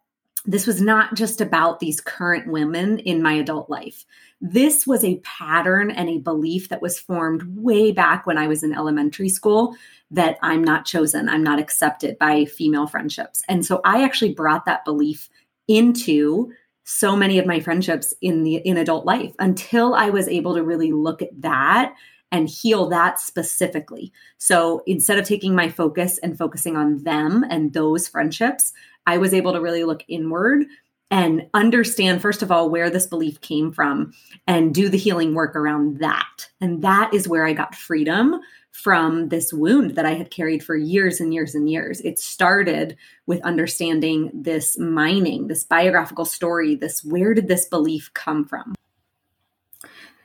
this 0.45 0.67
was 0.67 0.81
not 0.81 1.15
just 1.15 1.41
about 1.41 1.79
these 1.79 2.01
current 2.01 2.51
women 2.51 2.99
in 2.99 3.23
my 3.23 3.35
adult 3.35 3.71
life. 3.71 4.05
This 4.41 4.87
was 4.87 5.05
a 5.05 5.21
pattern 5.21 5.91
and 5.93 6.09
a 6.09 6.19
belief 6.19 6.69
that 6.71 6.83
was 6.83 6.99
formed 6.99 7.57
way 7.57 7.93
back 7.93 8.27
when 8.27 8.39
I 8.39 8.49
was 8.49 8.65
in 8.65 8.75
elementary 8.75 9.29
school 9.29 9.77
that 10.11 10.39
I'm 10.43 10.65
not 10.65 10.85
chosen, 10.85 11.29
I'm 11.29 11.45
not 11.45 11.61
accepted 11.61 12.19
by 12.19 12.45
female 12.45 12.89
friendships. 12.89 13.43
And 13.49 13.65
so 13.65 13.81
I 13.85 14.03
actually 14.03 14.35
brought 14.35 14.65
that 14.67 14.85
belief 14.85 15.31
into 15.69 16.53
so 16.85 17.15
many 17.15 17.39
of 17.39 17.47
my 17.47 17.61
friendships 17.61 18.13
in 18.21 18.43
the 18.43 18.57
in 18.57 18.77
adult 18.77 19.07
life 19.07 19.35
until 19.39 19.95
I 19.95 20.11
was 20.11 20.29
able 20.29 20.55
to 20.55 20.65
really 20.65 20.93
look 20.93 21.23
at 21.23 21.41
that 21.41 21.95
and 22.33 22.49
heal 22.49 22.89
that 22.89 23.21
specifically. 23.21 24.13
So 24.39 24.83
instead 24.87 25.19
of 25.19 25.27
taking 25.27 25.55
my 25.55 25.69
focus 25.69 26.19
and 26.19 26.37
focusing 26.37 26.77
on 26.77 27.05
them 27.05 27.45
and 27.51 27.73
those 27.73 28.09
friendships, 28.09 28.73
I 29.07 29.19
was 29.19 29.35
able 29.35 29.53
to 29.53 29.61
really 29.61 29.85
look 29.85 30.03
inward 30.09 30.65
and 31.11 31.47
understand, 31.53 32.23
first 32.23 32.41
of 32.43 32.51
all, 32.51 32.71
where 32.71 32.89
this 32.89 33.07
belief 33.07 33.39
came 33.43 33.71
from 33.71 34.15
and 34.47 34.75
do 34.75 34.89
the 34.89 34.97
healing 34.97 35.35
work 35.35 35.55
around 35.55 35.99
that. 35.99 36.49
And 36.63 36.81
that 36.83 37.13
is 37.13 37.29
where 37.29 37.45
I 37.45 37.53
got 37.53 37.75
freedom 37.75 38.41
from 38.73 39.29
this 39.29 39.53
wound 39.53 39.95
that 39.95 40.07
I 40.07 40.15
had 40.15 40.31
carried 40.31 40.65
for 40.65 40.75
years 40.75 41.21
and 41.21 41.33
years 41.33 41.55
and 41.55 41.71
years. 41.71 42.01
It 42.01 42.19
started 42.19 42.97
with 43.27 43.41
understanding 43.43 44.31
this 44.35 44.79
mining, 44.79 45.47
this 45.47 45.63
biographical 45.63 46.25
story, 46.25 46.75
this 46.75 47.05
where 47.05 47.35
did 47.35 47.49
this 47.49 47.67
belief 47.67 48.13
come 48.15 48.45
from? 48.45 48.75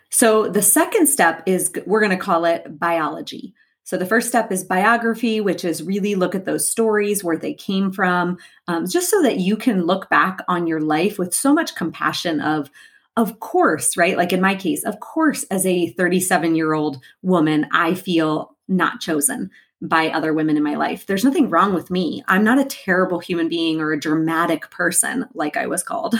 So 0.09 0.47
the 0.47 0.61
second 0.61 1.07
step 1.07 1.43
is 1.45 1.71
we're 1.85 1.99
going 1.99 2.17
to 2.17 2.17
call 2.17 2.45
it 2.45 2.79
biology. 2.79 3.53
So 3.83 3.97
the 3.97 4.05
first 4.05 4.27
step 4.27 4.51
is 4.51 4.63
biography, 4.63 5.39
which 5.39 5.63
is 5.63 5.83
really 5.83 6.15
look 6.15 6.33
at 6.33 6.45
those 6.45 6.69
stories, 6.69 7.23
where 7.23 7.37
they 7.37 7.53
came 7.53 7.91
from, 7.91 8.37
um, 8.67 8.87
just 8.87 9.09
so 9.09 9.21
that 9.21 9.37
you 9.37 9.55
can 9.55 9.85
look 9.85 10.09
back 10.09 10.39
on 10.47 10.67
your 10.67 10.81
life 10.81 11.19
with 11.19 11.33
so 11.33 11.53
much 11.53 11.75
compassion 11.75 12.41
of, 12.41 12.69
of 13.17 13.39
course, 13.41 13.97
right? 13.97 14.15
Like 14.15 14.31
in 14.31 14.39
my 14.39 14.55
case, 14.55 14.85
of 14.85 14.99
course, 15.01 15.43
as 15.51 15.65
a 15.65 15.89
37 15.89 16.55
year 16.55 16.73
old 16.73 17.03
woman, 17.21 17.67
I 17.73 17.93
feel 17.93 18.55
not 18.69 19.01
chosen 19.01 19.49
by 19.81 20.09
other 20.09 20.33
women 20.33 20.55
in 20.57 20.63
my 20.63 20.75
life. 20.75 21.05
There's 21.05 21.25
nothing 21.25 21.49
wrong 21.49 21.73
with 21.73 21.91
me. 21.91 22.23
I'm 22.27 22.43
not 22.43 22.59
a 22.59 22.65
terrible 22.65 23.19
human 23.19 23.49
being 23.49 23.81
or 23.81 23.91
a 23.91 23.99
dramatic 23.99 24.71
person, 24.71 25.25
like 25.33 25.57
I 25.57 25.67
was 25.67 25.83
called 25.83 26.15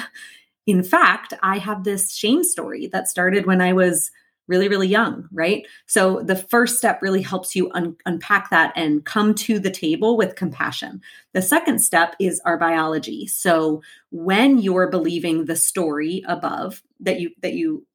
in 0.68 0.84
fact, 0.84 1.34
I 1.42 1.58
have 1.58 1.84
this 1.86 2.14
shame 2.14 2.44
story 2.44 2.88
that 2.88 3.08
started 3.08 3.46
when 3.46 3.62
I 3.62 3.72
was 3.72 4.12
really, 4.48 4.68
really 4.68 4.88
young, 4.88 5.28
right? 5.32 5.66
So 5.86 6.22
the 6.22 6.36
first 6.36 6.78
step 6.78 7.02
really 7.02 7.22
helps 7.22 7.56
you 7.56 7.70
un- 7.72 7.98
unpack 8.06 8.50
that 8.50 8.74
and 8.76 9.06
come 9.06 9.34
to 9.36 9.60
the 9.60 9.72
table 9.72 10.18
with 10.18 10.36
compassion. 10.36 11.02
The 11.34 11.42
second 11.42 11.80
step 11.80 12.16
is 12.20 12.42
our 12.46 12.58
biology. 12.58 13.28
So 13.28 13.82
when 14.12 14.60
you're 14.60 14.90
believing 14.90 15.46
the 15.46 15.56
story 15.56 16.24
above 16.28 16.82
that 17.02 17.20
you 17.20 17.32
that 17.42 17.54
you 17.54 17.86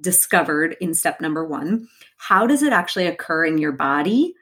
discovered 0.00 0.76
in 0.80 0.92
step 0.94 1.20
number 1.20 1.46
1, 1.46 1.88
how 2.18 2.46
does 2.46 2.62
it 2.62 2.72
actually 2.72 3.06
occur 3.06 3.44
in 3.44 3.58
your 3.58 3.72
body? 3.72 4.34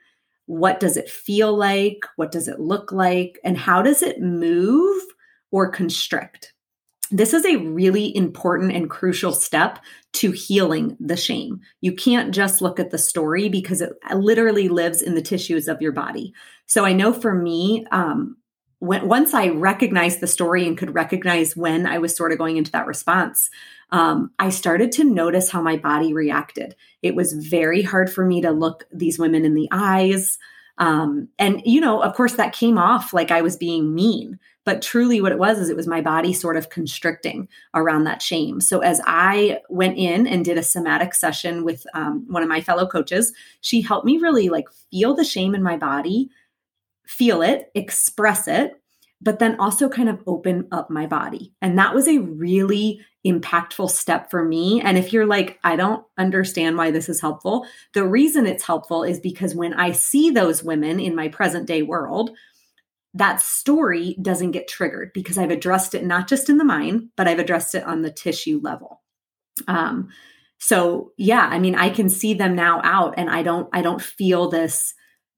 What 0.47 0.79
does 0.79 0.97
it 0.97 1.09
feel 1.09 1.55
like? 1.55 2.05
What 2.15 2.31
does 2.31 2.47
it 2.47 2.59
look 2.59 2.91
like? 2.91 3.39
And 3.43 3.57
how 3.57 3.81
does 3.81 4.01
it 4.01 4.21
move 4.21 5.03
or 5.51 5.69
constrict? 5.69 6.54
This 7.11 7.33
is 7.33 7.45
a 7.45 7.57
really 7.57 8.15
important 8.15 8.71
and 8.71 8.89
crucial 8.89 9.31
step 9.31 9.79
to 10.13 10.31
healing 10.31 10.97
the 10.99 11.17
shame. 11.17 11.59
You 11.81 11.93
can't 11.93 12.33
just 12.33 12.61
look 12.61 12.79
at 12.79 12.91
the 12.91 12.97
story 12.97 13.49
because 13.49 13.81
it 13.81 13.93
literally 14.13 14.69
lives 14.69 15.01
in 15.01 15.15
the 15.15 15.21
tissues 15.21 15.67
of 15.67 15.81
your 15.81 15.91
body. 15.91 16.33
So 16.65 16.85
I 16.85 16.93
know 16.93 17.13
for 17.13 17.33
me, 17.33 17.85
um, 17.91 18.37
when, 18.79 19.07
once 19.07 19.33
I 19.33 19.49
recognized 19.49 20.19
the 20.19 20.27
story 20.27 20.67
and 20.67 20.77
could 20.77 20.93
recognize 20.93 21.55
when 21.55 21.85
I 21.85 21.97
was 21.97 22.15
sort 22.15 22.31
of 22.31 22.37
going 22.37 22.57
into 22.57 22.71
that 22.71 22.87
response, 22.87 23.49
um, 23.91 24.31
I 24.39 24.49
started 24.49 24.91
to 24.93 25.03
notice 25.03 25.49
how 25.49 25.61
my 25.61 25.77
body 25.77 26.13
reacted. 26.13 26.75
It 27.01 27.15
was 27.15 27.33
very 27.33 27.81
hard 27.81 28.11
for 28.11 28.25
me 28.25 28.41
to 28.41 28.51
look 28.51 28.85
these 28.91 29.19
women 29.19 29.45
in 29.45 29.53
the 29.53 29.69
eyes. 29.71 30.37
Um, 30.77 31.29
and, 31.39 31.61
you 31.65 31.79
know, 31.79 32.01
of 32.01 32.13
course, 32.15 32.33
that 32.33 32.53
came 32.53 32.77
off 32.77 33.13
like 33.13 33.31
I 33.31 33.41
was 33.41 33.55
being 33.55 33.95
mean 33.95 34.39
But 34.65 34.81
truly, 34.81 35.21
what 35.21 35.31
it 35.31 35.37
was 35.37 35.59
is 35.59 35.69
it 35.69 35.75
was 35.75 35.87
my 35.87 36.01
body 36.01 36.33
sort 36.33 36.57
of 36.57 36.69
constricting 36.69 37.47
around 37.75 38.03
that 38.05 38.21
shame. 38.21 38.59
So, 38.59 38.79
as 38.79 38.99
I 39.05 39.59
went 39.69 39.97
in 39.97 40.25
and 40.27 40.43
did 40.43 40.57
a 40.57 40.63
somatic 40.63 41.13
session 41.13 41.63
with 41.63 41.85
um, 41.93 42.25
one 42.27 42.43
of 42.43 42.49
my 42.49 42.61
fellow 42.61 42.87
coaches, 42.87 43.31
she 43.61 43.81
helped 43.81 44.05
me 44.05 44.17
really 44.17 44.49
like 44.49 44.65
feel 44.91 45.13
the 45.13 45.23
shame 45.23 45.53
in 45.53 45.61
my 45.61 45.77
body, 45.77 46.29
feel 47.05 47.43
it, 47.43 47.71
express 47.75 48.47
it, 48.47 48.81
but 49.21 49.39
then 49.39 49.59
also 49.59 49.89
kind 49.89 50.09
of 50.09 50.21
open 50.27 50.67
up 50.71 50.89
my 50.89 51.07
body. 51.07 51.53
And 51.61 51.77
that 51.79 51.95
was 51.95 52.07
a 52.07 52.19
really 52.19 53.01
impactful 53.25 53.89
step 53.89 54.29
for 54.29 54.43
me. 54.43 54.81
And 54.81 54.97
if 54.97 55.11
you're 55.11 55.25
like, 55.25 55.59
I 55.63 55.75
don't 55.75 56.05
understand 56.17 56.77
why 56.77 56.91
this 56.91 57.09
is 57.09 57.21
helpful, 57.21 57.65
the 57.93 58.07
reason 58.07 58.45
it's 58.45 58.65
helpful 58.65 59.03
is 59.03 59.19
because 59.19 59.55
when 59.55 59.73
I 59.73 59.93
see 59.93 60.29
those 60.29 60.63
women 60.63 60.99
in 60.99 61.15
my 61.15 61.27
present 61.27 61.65
day 61.65 61.81
world, 61.81 62.31
that 63.15 63.41
story 63.41 64.17
doesn't 64.21 64.51
get 64.51 64.67
triggered 64.67 65.11
because 65.13 65.37
I've 65.37 65.49
addressed 65.49 65.95
it 65.95 66.03
not 66.03 66.27
just 66.27 66.49
in 66.49 66.57
the 66.57 66.65
mind, 66.65 67.09
but 67.15 67.27
I've 67.27 67.39
addressed 67.39 67.73
it 67.73 67.83
on 67.83 68.01
the 68.01 68.11
tissue 68.11 68.59
level. 68.61 69.01
Um, 69.67 70.09
so 70.59 71.13
yeah, 71.17 71.47
I 71.49 71.57
mean, 71.57 71.75
I 71.75 71.89
can 71.89 72.09
see 72.09 72.33
them 72.33 72.55
now 72.55 72.81
out, 72.83 73.13
and 73.17 73.29
I 73.29 73.41
don't, 73.41 73.69
I 73.71 73.81
don't 73.81 74.01
feel 74.01 74.49
this 74.49 74.93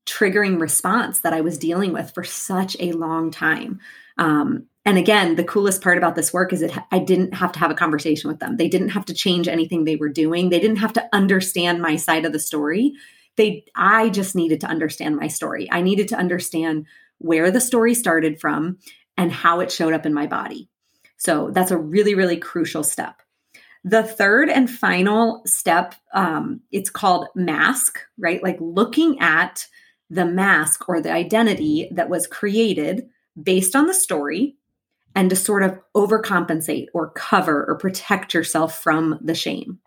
triggering 0.07 0.59
response 0.59 1.19
that 1.19 1.33
I 1.33 1.41
was 1.41 1.57
dealing 1.57 1.93
with 1.93 2.11
for 2.13 2.23
such 2.23 2.75
a 2.79 2.93
long 2.93 3.29
time. 3.29 3.79
Um, 4.17 4.65
and 4.85 4.97
again, 4.97 5.35
the 5.35 5.43
coolest 5.43 5.81
part 5.81 5.97
about 5.97 6.15
this 6.15 6.31
work 6.31 6.53
is 6.53 6.61
that 6.61 6.87
I 6.91 6.99
didn't 6.99 7.33
have 7.33 7.51
to 7.51 7.59
have 7.59 7.69
a 7.69 7.75
conversation 7.75 8.29
with 8.29 8.39
them. 8.39 8.55
They 8.55 8.69
didn't 8.69 8.89
have 8.89 9.05
to 9.05 9.13
change 9.13 9.47
anything 9.47 9.83
they 9.83 9.97
were 9.97 10.09
doing. 10.09 10.49
They 10.49 10.61
didn't 10.61 10.77
have 10.77 10.93
to 10.93 11.09
understand 11.11 11.81
my 11.81 11.97
side 11.97 12.25
of 12.25 12.31
the 12.31 12.39
story. 12.39 12.93
They 13.35 13.65
I 13.75 14.09
just 14.09 14.33
needed 14.33 14.61
to 14.61 14.67
understand 14.67 15.17
my 15.17 15.27
story. 15.27 15.67
I 15.71 15.81
needed 15.81 16.07
to 16.09 16.15
understand 16.15 16.85
where 17.17 17.51
the 17.51 17.59
story 17.59 17.93
started 17.93 18.39
from 18.39 18.77
and 19.17 19.31
how 19.31 19.59
it 19.59 19.71
showed 19.71 19.93
up 19.93 20.05
in 20.05 20.13
my 20.13 20.25
body. 20.25 20.69
So 21.17 21.49
that's 21.51 21.71
a 21.71 21.77
really, 21.77 22.15
really 22.15 22.37
crucial 22.37 22.83
step. 22.83 23.21
The 23.83 24.03
third 24.03 24.49
and 24.49 24.69
final 24.69 25.41
step, 25.45 25.95
um, 26.13 26.61
it's 26.71 26.89
called 26.89 27.27
mask, 27.35 27.99
right? 28.17 28.41
Like 28.41 28.57
looking 28.59 29.19
at 29.19 29.67
the 30.09 30.25
mask 30.25 30.87
or 30.87 31.01
the 31.01 31.11
identity 31.11 31.89
that 31.91 32.09
was 32.09 32.27
created 32.27 33.07
based 33.41 33.75
on 33.75 33.87
the 33.87 33.93
story 33.93 34.55
and 35.15 35.29
to 35.29 35.35
sort 35.35 35.63
of 35.63 35.79
overcompensate 35.95 36.87
or 36.93 37.09
cover 37.11 37.65
or 37.65 37.75
protect 37.75 38.33
yourself 38.33 38.81
from 38.81 39.19
the 39.21 39.35
shame. 39.35 39.79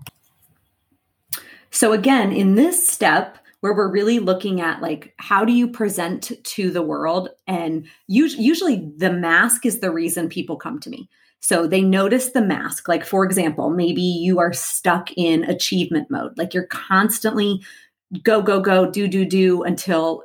So, 1.71 1.93
again, 1.93 2.33
in 2.33 2.57
this 2.57 2.87
step, 2.87 3.39
where 3.61 3.75
we're 3.75 3.91
really 3.91 4.19
looking 4.19 4.61
at 4.61 4.81
like 4.81 5.15
how 5.19 5.45
do 5.45 5.53
you 5.53 5.69
present 5.69 6.33
to 6.43 6.71
the 6.71 6.83
world? 6.83 7.29
And 7.47 7.87
usually 8.07 8.91
the 8.97 9.13
mask 9.13 9.67
is 9.67 9.81
the 9.81 9.91
reason 9.91 10.29
people 10.29 10.57
come 10.57 10.79
to 10.81 10.91
me. 10.91 11.09
So 11.41 11.67
they 11.67 11.81
notice 11.83 12.31
the 12.31 12.43
mask. 12.43 12.89
Like 12.89 13.05
for 13.05 13.25
example 13.25 13.71
maybe 13.71 14.03
you 14.03 14.39
are 14.39 14.53
stuck 14.53 15.11
in 15.17 15.45
achievement 15.45 16.11
mode. 16.11 16.37
Like 16.39 16.55
you're 16.55 16.67
constantly 16.67 17.61
go 18.23 18.43
go 18.43 18.61
go 18.61 18.91
do 18.91 19.09
do 19.09 19.25
do 19.25 19.63
until 19.63 20.25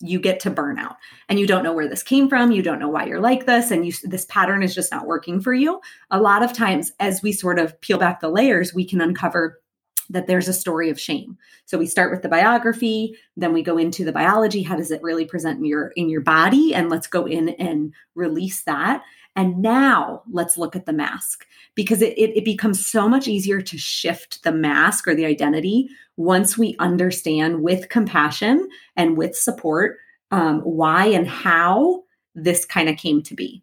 you 0.00 0.20
get 0.20 0.40
to 0.40 0.50
burnout. 0.50 0.96
And 1.28 1.40
you 1.40 1.46
don't 1.46 1.62
know 1.62 1.72
where 1.72 1.88
this 1.88 2.02
came 2.02 2.28
from. 2.28 2.52
You 2.52 2.62
don't 2.62 2.78
know 2.78 2.88
why 2.88 3.06
you're 3.06 3.20
like 3.20 3.46
this. 3.46 3.70
And 3.70 3.86
you 3.86 3.92
this 4.04 4.26
pattern 4.26 4.62
is 4.62 4.74
just 4.74 4.92
not 4.92 5.06
working 5.06 5.40
for 5.40 5.54
you. 5.54 5.80
A 6.10 6.20
lot 6.20 6.42
of 6.42 6.52
times 6.52 6.92
as 7.00 7.22
we 7.22 7.32
sort 7.32 7.58
of 7.58 7.80
peel 7.80 7.98
back 7.98 8.20
the 8.20 8.28
layers 8.28 8.74
we 8.74 8.84
can 8.84 9.00
uncover 9.00 9.60
that 10.08 10.28
there's 10.28 10.48
a 10.48 10.52
story 10.52 10.88
of 10.88 11.00
shame. 11.00 11.36
So 11.64 11.78
we 11.78 11.86
start 11.86 12.12
with 12.12 12.22
the 12.22 12.28
biography 12.28 13.16
then 13.36 13.52
we 13.52 13.62
go 13.62 13.78
into 13.78 14.04
the 14.04 14.12
biology. 14.12 14.62
How 14.62 14.76
does 14.76 14.90
it 14.90 15.02
really 15.02 15.24
present 15.24 15.58
in 15.58 15.64
your 15.64 15.92
in 15.96 16.08
your 16.08 16.20
body? 16.20 16.74
And 16.74 16.90
let's 16.90 17.06
go 17.06 17.26
in 17.26 17.50
and 17.50 17.92
release 18.14 18.62
that 18.64 19.02
and 19.36 19.60
now 19.60 20.22
let's 20.30 20.56
look 20.56 20.74
at 20.74 20.86
the 20.86 20.92
mask 20.92 21.46
because 21.74 22.00
it, 22.00 22.16
it, 22.16 22.36
it, 22.38 22.44
becomes 22.44 22.84
so 22.84 23.06
much 23.08 23.28
easier 23.28 23.60
to 23.60 23.76
shift 23.76 24.42
the 24.42 24.50
mask 24.50 25.06
or 25.06 25.14
the 25.14 25.26
identity 25.26 25.88
once 26.16 26.56
we 26.56 26.74
understand 26.78 27.60
with 27.60 27.90
compassion 27.90 28.66
and 28.96 29.16
with 29.16 29.36
support 29.36 29.98
um, 30.30 30.60
why 30.60 31.06
and 31.06 31.28
how 31.28 32.02
this 32.34 32.64
kind 32.64 32.88
of 32.88 32.96
came 32.96 33.22
to 33.22 33.34
be. 33.34 33.62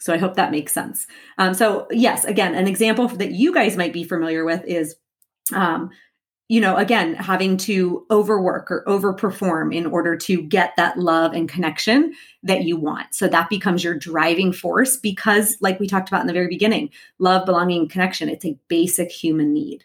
So 0.00 0.12
I 0.12 0.18
hope 0.18 0.34
that 0.34 0.50
makes 0.50 0.72
sense. 0.72 1.06
Um, 1.38 1.54
so, 1.54 1.86
yes, 1.90 2.24
again, 2.24 2.54
an 2.54 2.68
example 2.68 3.08
that 3.08 3.30
you 3.30 3.54
guys 3.54 3.76
might 3.76 3.92
be 3.92 4.04
familiar 4.04 4.44
with 4.44 4.62
is 4.66 4.96
um, 5.54 5.90
you 6.54 6.60
know, 6.60 6.76
again, 6.76 7.14
having 7.14 7.56
to 7.56 8.06
overwork 8.12 8.70
or 8.70 8.84
overperform 8.86 9.74
in 9.74 9.86
order 9.86 10.16
to 10.16 10.40
get 10.40 10.72
that 10.76 10.96
love 10.96 11.32
and 11.32 11.48
connection 11.48 12.14
that 12.44 12.62
you 12.62 12.76
want. 12.76 13.12
So 13.12 13.26
that 13.26 13.50
becomes 13.50 13.82
your 13.82 13.98
driving 13.98 14.52
force 14.52 14.96
because, 14.96 15.56
like 15.60 15.80
we 15.80 15.88
talked 15.88 16.08
about 16.08 16.20
in 16.20 16.28
the 16.28 16.32
very 16.32 16.46
beginning, 16.46 16.90
love, 17.18 17.44
belonging, 17.44 17.88
connection, 17.88 18.28
it's 18.28 18.44
a 18.44 18.56
basic 18.68 19.10
human 19.10 19.52
need. 19.52 19.84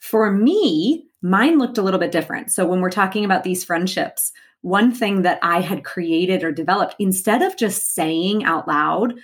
For 0.00 0.30
me, 0.30 1.06
mine 1.22 1.58
looked 1.58 1.78
a 1.78 1.82
little 1.82 1.98
bit 1.98 2.12
different. 2.12 2.52
So 2.52 2.66
when 2.66 2.82
we're 2.82 2.90
talking 2.90 3.24
about 3.24 3.42
these 3.42 3.64
friendships, 3.64 4.32
one 4.60 4.92
thing 4.92 5.22
that 5.22 5.38
I 5.40 5.62
had 5.62 5.82
created 5.82 6.44
or 6.44 6.52
developed, 6.52 6.94
instead 6.98 7.40
of 7.40 7.56
just 7.56 7.94
saying 7.94 8.44
out 8.44 8.68
loud, 8.68 9.14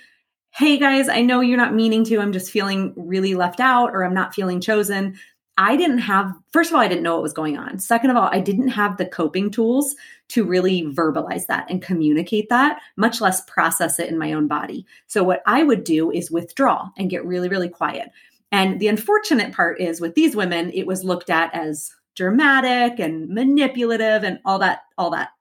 Hey 0.55 0.79
guys, 0.79 1.07
I 1.07 1.21
know 1.21 1.41
you're 1.41 1.55
not 1.55 1.75
meaning 1.75 2.03
to. 2.05 2.19
I'm 2.19 2.33
just 2.33 2.49
feeling 2.49 2.95
really 2.97 3.35
left 3.35 3.59
out 3.59 3.91
or 3.91 4.03
I'm 4.03 4.15
not 4.15 4.33
feeling 4.33 4.59
chosen 4.59 5.19
I 5.59 5.75
didn't 5.75 5.99
have, 5.99 6.33
first 6.53 6.71
of 6.71 6.75
all, 6.75 6.81
I 6.81 6.87
didn't 6.87 7.03
know 7.03 7.15
what 7.15 7.21
was 7.21 7.33
going 7.33 7.57
on. 7.57 7.79
Second 7.79 8.11
of 8.11 8.15
all, 8.15 8.29
I 8.31 8.39
didn't 8.39 8.69
have 8.69 8.95
the 8.95 9.05
coping 9.05 9.51
tools 9.51 9.93
to 10.29 10.45
really 10.45 10.83
verbalize 10.83 11.47
that 11.47 11.69
and 11.69 11.81
communicate 11.81 12.47
that, 12.47 12.79
much 12.95 13.19
less 13.19 13.41
process 13.41 13.99
it 13.99 14.07
in 14.07 14.17
my 14.17 14.31
own 14.31 14.47
body. 14.47 14.85
So, 15.07 15.21
what 15.21 15.43
I 15.45 15.63
would 15.63 15.83
do 15.83 16.11
is 16.11 16.31
withdraw 16.31 16.89
and 16.97 17.09
get 17.09 17.25
really, 17.25 17.49
really 17.49 17.67
quiet. 17.67 18.09
And 18.53 18.79
the 18.79 18.87
unfortunate 18.87 19.53
part 19.53 19.81
is 19.81 19.99
with 19.99 20.15
these 20.15 20.33
women, 20.33 20.71
it 20.73 20.87
was 20.87 21.03
looked 21.03 21.29
at 21.29 21.53
as 21.53 21.93
dramatic 22.15 22.97
and 22.97 23.27
manipulative 23.27 24.23
and 24.23 24.39
all 24.45 24.59
that, 24.59 24.83
all 24.97 25.09
that, 25.11 25.31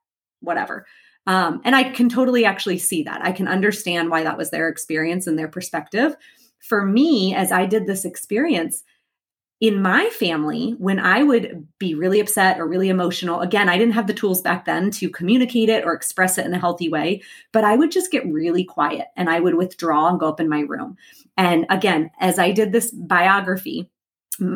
whatever. 0.41 0.85
Um, 1.29 1.61
and 1.65 1.77
I 1.77 1.91
can 1.91 2.09
totally 2.09 2.45
actually 2.45 2.79
see 2.79 3.05
that. 3.05 3.25
I 3.25 3.31
can 3.31 3.47
understand 3.47 4.11
why 4.11 4.25
that 4.25 4.37
was 4.37 4.51
their 4.51 4.69
experience 4.69 5.29
and 5.29 5.39
their 5.39 5.49
perspective. 5.49 6.17
For 6.59 6.85
me, 6.85 7.37
as 7.37 7.53
I 7.53 7.67
did 7.67 7.87
this 7.87 8.05
experience, 8.05 8.83
in 9.61 9.83
my 9.83 10.09
family, 10.11 10.77
when 10.79 11.01
I 11.01 11.25
would 11.25 11.67
be 11.79 11.95
really 11.95 12.21
upset 12.21 12.61
or 12.61 12.69
really 12.69 12.91
emotional, 12.91 13.41
again, 13.41 13.69
I 13.69 13.77
didn't 13.77 13.95
have 13.95 14.07
the 14.07 14.15
tools 14.15 14.41
back 14.41 14.65
then 14.65 14.91
to 14.93 15.11
communicate 15.11 15.69
it 15.69 15.85
or 15.85 15.93
express 15.93 16.39
it 16.39 16.47
in 16.47 16.55
a 16.55 16.61
healthy 16.61 16.89
way, 16.89 17.23
but 17.53 17.65
I 17.65 17.75
would 17.75 17.91
just 17.91 18.13
get 18.13 18.27
really 18.27 18.63
quiet 18.63 19.09
and 19.17 19.29
I 19.29 19.41
would 19.41 19.57
withdraw 19.57 20.09
and 20.09 20.21
go 20.21 20.29
up 20.29 20.39
in 20.39 20.49
my 20.49 20.61
room. 20.61 20.97
And 21.37 21.67
again, 21.71 22.11
as 22.21 22.39
I 22.39 22.53
did 22.53 22.71
this 22.71 22.93
biography, 22.93 23.91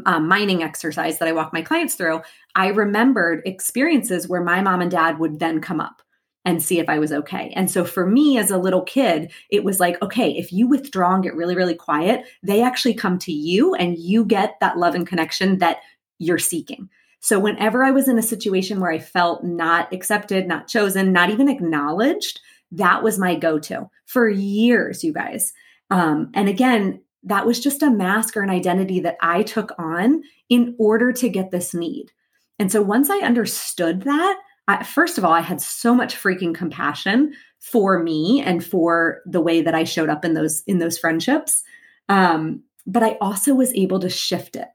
um, 0.07 0.29
mining 0.29 0.63
exercise 0.63 1.19
that 1.19 1.27
I 1.27 1.33
walk 1.33 1.53
my 1.53 1.63
clients 1.63 1.95
through, 1.95 2.21
I 2.55 2.69
remembered 2.69 3.43
experiences 3.45 4.29
where 4.29 4.45
my 4.45 4.61
mom 4.61 4.81
and 4.81 4.91
dad 4.91 5.19
would 5.19 5.41
then 5.41 5.61
come 5.61 5.81
up 5.81 6.03
and 6.45 6.63
see 6.63 6.79
if 6.79 6.89
I 6.89 6.99
was 6.99 7.13
okay. 7.13 7.53
And 7.55 7.71
so 7.71 7.85
for 7.85 8.07
me 8.07 8.39
as 8.39 8.51
a 8.51 8.59
little 8.59 8.83
kid, 8.83 9.31
it 9.51 9.65
was 9.65 9.79
like, 9.79 10.01
okay, 10.03 10.33
if 10.33 10.53
you 10.53 10.67
withdraw 10.67 11.15
and 11.15 11.23
get 11.23 11.37
really, 11.37 11.55
really 11.55 11.75
quiet, 11.75 12.27
they 12.43 12.63
actually 12.63 12.95
come 12.95 13.19
to 13.21 13.33
you 13.33 13.75
and 13.75 13.99
you 13.99 14.25
get 14.25 14.57
that 14.61 14.77
love 14.77 14.95
and 14.95 15.07
connection 15.07 15.59
that 15.59 15.79
you're 16.19 16.39
seeking. 16.39 16.89
So 17.21 17.39
whenever 17.39 17.85
I 17.85 17.93
was 17.93 18.09
in 18.09 18.19
a 18.19 18.23
situation 18.23 18.81
where 18.81 18.91
I 18.91 18.99
felt 18.99 19.45
not 19.45 19.93
accepted, 19.93 20.49
not 20.49 20.67
chosen, 20.67 21.13
not 21.13 21.31
even 21.31 21.49
acknowledged, 21.49 22.41
that 22.73 23.05
was 23.05 23.19
my 23.19 23.37
go 23.37 23.61
to 23.61 23.89
for 24.07 24.29
years, 24.29 25.05
you 25.05 25.13
guys. 25.13 25.53
Um, 25.91 26.31
and 26.35 26.49
again, 26.49 27.01
that 27.25 27.47
was 27.47 27.61
just 27.61 27.83
a 27.83 27.91
mask 27.91 28.37
or 28.37 28.43
an 28.43 28.51
identity 28.51 28.99
that 29.01 29.19
I 29.21 29.45
took 29.45 29.71
on 29.79 30.23
in 30.49 30.75
order 30.79 31.13
to 31.13 31.29
get 31.29 31.53
this 31.53 31.73
need. 31.73 32.11
And 32.59 32.73
so 32.73 32.83
once 32.83 33.09
I 33.09 33.19
understood 33.19 34.03
that, 34.03 34.39
I, 34.69 34.85
first 34.85 35.19
of 35.19 35.25
all, 35.25 35.33
I 35.33 35.41
had 35.41 35.61
so 35.61 35.95
much 35.95 36.15
freaking 36.15 36.55
compassion 36.55 37.35
for 37.61 38.03
me 38.03 38.43
and 38.45 38.65
for 38.65 39.23
the 39.27 39.41
way 39.41 39.63
that 39.63 39.75
I 39.75 39.85
showed 39.85 40.09
up 40.09 40.25
in 40.25 40.35
those 40.35 40.63
in 40.67 40.79
those 40.79 40.99
friendships. 40.99 41.63
Um, 42.09 42.63
but 42.87 43.03
I 43.03 43.17
also 43.21 43.55
was 43.55 43.73
able 43.75 44.01
to 44.01 44.09
shift 44.09 44.57
it. 44.57 44.69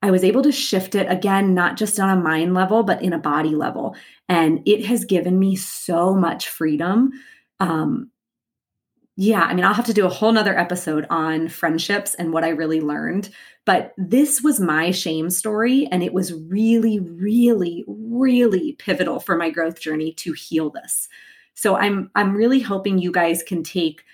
I 0.00 0.10
was 0.10 0.22
able 0.22 0.42
to 0.42 0.52
shift 0.52 0.94
it 0.94 1.10
again, 1.10 1.54
not 1.54 1.76
just 1.76 1.98
on 1.98 2.16
a 2.16 2.20
mind 2.20 2.54
level, 2.54 2.82
but 2.84 3.02
in 3.02 3.12
a 3.12 3.18
body 3.18 3.54
level. 3.56 3.96
And 4.28 4.60
it 4.66 4.86
has 4.86 5.04
given 5.04 5.38
me 5.38 5.56
so 5.56 6.14
much 6.14 6.48
freedom. 6.48 7.10
Um, 7.58 8.10
yeah, 9.20 9.40
I 9.40 9.52
mean, 9.52 9.64
I'll 9.64 9.74
have 9.74 9.86
to 9.86 9.92
do 9.92 10.06
a 10.06 10.08
whole 10.08 10.30
nother 10.30 10.56
episode 10.56 11.04
on 11.10 11.48
friendships 11.48 12.14
and 12.14 12.32
what 12.32 12.44
I 12.44 12.50
really 12.50 12.80
learned. 12.80 13.30
But 13.64 13.92
this 13.98 14.40
was 14.42 14.60
my 14.60 14.92
shame 14.92 15.28
story. 15.28 15.88
And 15.90 16.04
it 16.04 16.12
was 16.12 16.32
really, 16.32 17.00
really, 17.00 17.84
really 17.88 18.74
pivotal 18.78 19.18
for 19.18 19.36
my 19.36 19.50
growth 19.50 19.80
journey 19.80 20.12
to 20.18 20.34
heal 20.34 20.70
this. 20.70 21.08
So 21.54 21.74
I'm 21.74 22.12
I'm 22.14 22.36
really 22.36 22.60
hoping 22.60 22.98
you 22.98 23.10
guys 23.10 23.42
can 23.42 23.64
take 23.64 24.04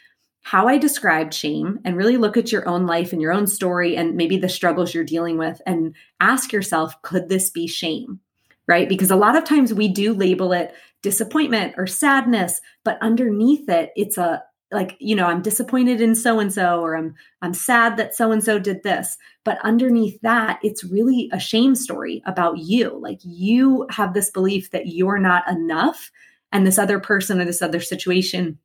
how 0.41 0.69
I 0.69 0.79
described 0.79 1.35
shame 1.35 1.81
and 1.85 1.99
really 1.99 2.17
look 2.17 2.39
at 2.39 2.51
your 2.51 2.67
own 2.67 2.87
life 2.87 3.13
and 3.13 3.21
your 3.21 3.33
own 3.33 3.47
story 3.47 3.99
and 3.99 4.17
maybe 4.17 4.39
the 4.39 4.49
struggles 4.49 4.95
you're 4.95 5.05
dealing 5.05 5.37
with 5.37 5.61
and 5.67 5.95
ask 6.21 6.51
yourself, 6.51 7.01
could 7.03 7.29
this 7.29 7.51
be 7.51 7.67
shame? 7.67 8.21
Right? 8.67 8.89
Because 8.89 9.11
a 9.11 9.17
lot 9.17 9.37
of 9.37 9.45
times 9.45 9.75
we 9.75 9.87
do 9.87 10.15
label 10.15 10.55
it 10.55 10.75
disappointment 11.03 11.75
or 11.77 11.87
sadness, 11.87 12.63
but 12.85 12.97
underneath 13.03 13.69
it, 13.69 13.93
it's 13.97 14.17
a 14.17 14.43
like 14.75 14.97
you 14.99 15.15
know 15.15 15.27
i'm 15.27 15.43
disappointed 15.43 16.01
in 16.01 16.15
so 16.15 16.39
and 16.39 16.53
so 16.53 16.81
or 16.81 16.97
i'm 16.97 17.15
i'm 17.43 17.55
sad 17.55 17.97
that 17.97 18.15
so 18.15 18.33
and 18.33 18.43
so 18.43 18.59
did 18.59 18.83
this. 18.83 19.17
But 19.45 19.59
underneath 19.63 20.21
that 20.23 20.59
it's 20.63 20.85
really 20.85 21.29
a 21.33 21.39
shame 21.39 21.75
story 21.75 22.23
about 22.27 22.59
you. 22.59 22.99
Like 22.99 23.21
you 23.23 23.87
have 23.91 24.15
this 24.15 24.31
belief 24.31 24.71
that 24.71 24.87
you're 24.87 25.19
not 25.19 25.49
enough 25.51 26.11
and 26.51 26.67
this 26.67 26.79
other 26.79 26.99
person 26.99 27.41
or 27.41 27.45
this 27.45 27.63
other 27.63 27.81
situation 27.81 28.59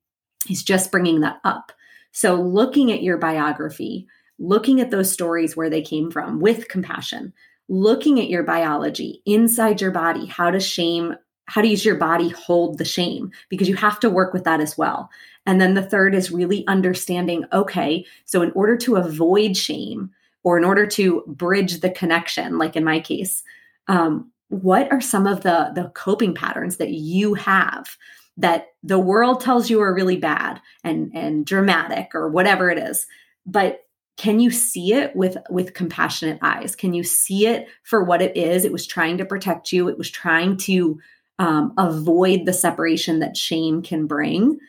is 0.49 0.63
just 0.63 0.91
bringing 0.91 1.19
that 1.21 1.39
up. 1.43 1.71
So 2.11 2.35
looking 2.35 2.91
at 2.91 3.03
your 3.03 3.17
biography 3.17 4.07
looking 4.39 4.79
at 4.79 4.89
those 4.89 5.11
stories 5.11 5.55
where 5.55 5.69
they 5.69 5.81
came 5.81 6.09
from 6.09 6.39
with 6.39 6.69
compassion 6.69 7.33
looking 7.67 8.19
at 8.19 8.29
your 8.29 8.43
biology 8.43 9.21
inside 9.25 9.81
your 9.81 9.91
body 9.91 10.25
how 10.25 10.49
does 10.49 10.65
shame 10.65 11.13
how 11.49 11.61
does 11.61 11.83
your 11.83 11.95
body 11.95 12.29
hold 12.29 12.77
the 12.77 12.85
shame? 12.85 13.31
Because 13.49 13.67
you 13.67 13.75
have 13.75 13.99
to 14.01 14.09
work 14.09 14.33
with 14.33 14.43
that 14.43 14.61
as 14.61 14.77
well. 14.77 15.09
And 15.45 15.59
then 15.59 15.73
the 15.73 15.81
third 15.81 16.13
is 16.13 16.31
really 16.31 16.65
understanding 16.67 17.43
okay, 17.51 18.05
so 18.25 18.41
in 18.43 18.51
order 18.51 18.77
to 18.77 18.97
avoid 18.97 19.57
shame 19.57 20.11
or 20.43 20.57
in 20.57 20.63
order 20.63 20.85
to 20.85 21.23
bridge 21.27 21.79
the 21.79 21.89
connection, 21.89 22.59
like 22.59 22.75
in 22.75 22.83
my 22.83 22.99
case, 22.99 23.43
um, 23.87 24.31
what 24.49 24.91
are 24.91 25.01
some 25.01 25.25
of 25.25 25.41
the, 25.41 25.71
the 25.73 25.91
coping 25.95 26.35
patterns 26.35 26.77
that 26.77 26.91
you 26.91 27.33
have 27.33 27.97
that 28.37 28.67
the 28.83 28.99
world 28.99 29.41
tells 29.41 29.69
you 29.69 29.81
are 29.81 29.93
really 29.93 30.17
bad 30.17 30.61
and, 30.83 31.11
and 31.15 31.45
dramatic 31.45 32.13
or 32.13 32.29
whatever 32.29 32.69
it 32.69 32.77
is? 32.77 33.07
But 33.45 33.85
can 34.17 34.39
you 34.39 34.51
see 34.51 34.93
it 34.93 35.15
with 35.15 35.37
with 35.49 35.73
compassionate 35.73 36.39
eyes? 36.41 36.75
Can 36.75 36.93
you 36.93 37.03
see 37.03 37.47
it 37.47 37.67
for 37.83 38.03
what 38.03 38.21
it 38.21 38.35
is? 38.35 38.65
It 38.65 38.71
was 38.73 38.85
trying 38.85 39.17
to 39.17 39.25
protect 39.25 39.71
you. 39.71 39.87
It 39.87 39.97
was 39.97 40.11
trying 40.11 40.57
to 40.57 40.99
um, 41.39 41.73
avoid 41.77 42.45
the 42.45 42.53
separation 42.53 43.19
that 43.19 43.35
shame 43.35 43.81
can 43.81 44.05
bring 44.05 44.59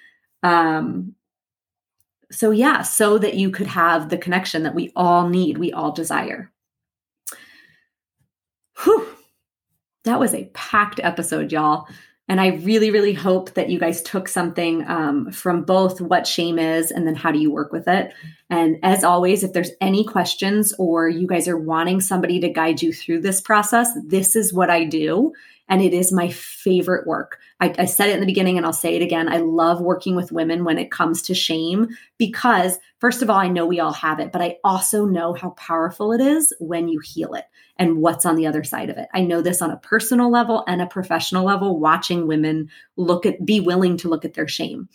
um, 0.43 1.15
so, 2.33 2.53
yeah, 2.53 2.83
so 2.83 3.19
that 3.19 3.35
you 3.35 3.51
could 3.51 3.67
have 3.67 4.09
the 4.09 4.19
connection 4.19 4.63
that 4.63 4.75
we 4.75 4.93
all 4.95 5.29
need, 5.29 5.59
we 5.59 5.73
all 5.73 5.93
desire. 5.93 6.51
Whew. 8.85 9.07
That 10.05 10.21
was 10.21 10.33
a 10.33 10.51
packed 10.55 11.01
episode, 11.03 11.53
y'all. 11.53 11.87
And 12.29 12.41
I 12.41 12.49
really, 12.59 12.93
really 12.93 13.13
hope 13.13 13.55
that 13.55 13.71
you 13.71 13.81
guys 13.81 14.01
took 14.03 14.29
something 14.29 14.89
um, 14.89 15.33
from 15.33 15.65
both 15.65 16.01
what 16.01 16.29
shame 16.29 16.61
is 16.61 16.93
and 16.93 17.05
then 17.05 17.17
how 17.17 17.33
do 17.33 17.41
you 17.41 17.51
work 17.51 17.73
with 17.73 17.89
it. 17.89 18.15
And 18.49 18.79
as 18.85 19.03
always, 19.03 19.43
if 19.43 19.53
there's 19.53 19.73
any 19.81 20.05
questions 20.05 20.73
or 20.79 21.09
you 21.09 21.27
guys 21.27 21.49
are 21.49 21.59
wanting 21.59 22.01
somebody 22.01 22.39
to 22.41 22.49
guide 22.49 22.81
you 22.81 22.93
through 22.93 23.23
this 23.23 23.41
process, 23.41 23.91
this 24.07 24.37
is 24.37 24.53
what 24.53 24.71
I 24.71 24.85
do 24.85 25.33
and 25.71 25.81
it 25.81 25.95
is 25.95 26.13
my 26.13 26.29
favorite 26.29 27.07
work. 27.07 27.39
I, 27.61 27.73
I, 27.79 27.85
said 27.85 28.09
it 28.09 28.15
in 28.15 28.21
the 28.21 28.27
beginning 28.27 28.57
and 28.57 28.67
I'll 28.67 28.73
say 28.73 28.97
it 28.97 29.03
again. 29.03 29.29
I 29.29 29.39
love 29.39 29.81
working 29.81 30.17
with 30.17 30.33
women 30.33 30.65
when 30.65 30.79
it 30.79 30.91
comes 30.91 31.23
to 31.23 31.35
shame 31.35 31.89
because, 32.19 32.79
first 32.99 33.23
of 33.23 33.31
all, 33.31 33.39
I 33.39 33.49
know 33.49 33.65
we 33.65 33.79
all 33.79 33.93
have 33.93 34.19
it, 34.19 34.33
but 34.33 34.43
I 34.43 34.57
also 34.65 35.07
know 35.07 35.33
how 35.33 35.51
powerful 35.51 36.13
it 36.13 36.21
is 36.21 36.53
when 36.59 36.89
you 36.89 36.99
heal 36.99 37.35
it 37.35 37.45
and 37.77 37.99
what's 37.99 38.27
on 38.27 38.35
the 38.35 38.49
other 38.49 38.65
side 38.65 38.91
of 38.91 38.99
it. 38.99 39.09
I 39.15 39.23
know 39.23 39.41
this 39.41 39.63
on 39.63 39.71
a 39.71 39.77
personal 39.77 40.31
level 40.31 40.65
and 40.67 40.83
a 40.83 40.87
professional 40.87 41.45
level, 41.45 41.79
watching 41.79 42.27
women 42.27 42.69
look 42.97 43.25
at, 43.25 43.47
be 43.47 43.61
willing 43.61 43.97
to 43.99 44.09
look 44.09 44.25
at 44.25 44.35
their 44.35 44.49
shame. 44.49 44.89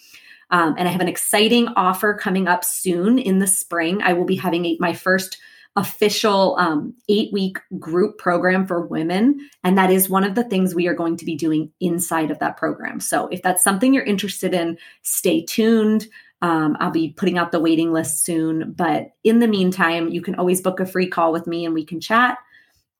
Um, 0.51 0.75
and 0.77 0.87
I 0.87 0.91
have 0.91 1.01
an 1.01 1.07
exciting 1.07 1.69
offer 1.69 2.13
coming 2.13 2.47
up 2.47 2.63
soon 2.63 3.17
in 3.17 3.39
the 3.39 3.47
spring. 3.47 4.01
I 4.03 4.13
will 4.13 4.25
be 4.25 4.35
having 4.35 4.65
a, 4.65 4.77
my 4.79 4.93
first 4.93 5.37
official 5.75 6.55
um, 6.57 6.93
eight 7.09 7.33
week 7.33 7.57
group 7.79 8.17
program 8.17 8.65
for 8.65 8.85
women. 8.85 9.37
And 9.63 9.77
that 9.77 9.91
is 9.91 10.09
one 10.09 10.23
of 10.23 10.35
the 10.35 10.43
things 10.43 10.73
we 10.73 10.87
are 10.87 10.93
going 10.93 11.17
to 11.17 11.25
be 11.25 11.35
doing 11.35 11.71
inside 11.81 12.31
of 12.31 12.39
that 12.39 12.57
program. 12.57 12.99
So 12.99 13.27
if 13.27 13.41
that's 13.41 13.63
something 13.63 13.93
you're 13.93 14.03
interested 14.03 14.53
in, 14.53 14.77
stay 15.01 15.43
tuned. 15.43 16.07
Um, 16.41 16.77
I'll 16.79 16.91
be 16.91 17.13
putting 17.17 17.37
out 17.37 17.51
the 17.51 17.59
waiting 17.59 17.91
list 17.91 18.23
soon. 18.23 18.73
But 18.73 19.11
in 19.23 19.39
the 19.39 19.47
meantime, 19.47 20.09
you 20.09 20.21
can 20.21 20.35
always 20.35 20.61
book 20.61 20.79
a 20.79 20.85
free 20.85 21.07
call 21.07 21.33
with 21.33 21.47
me 21.47 21.65
and 21.65 21.73
we 21.73 21.85
can 21.85 21.99
chat. 21.99 22.37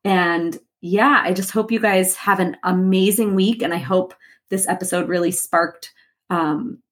And 0.04 0.58
yeah, 0.80 1.22
I 1.24 1.32
just 1.32 1.50
hope 1.50 1.72
you 1.72 1.80
guys 1.80 2.14
have 2.16 2.40
an 2.40 2.56
amazing 2.62 3.34
week. 3.34 3.62
And 3.62 3.72
I 3.72 3.78
hope 3.78 4.14
this 4.50 4.68
episode 4.68 5.08
really 5.08 5.30
sparked 5.30 5.92
um, 6.30 6.82